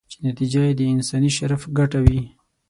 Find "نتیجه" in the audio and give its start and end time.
0.27-0.61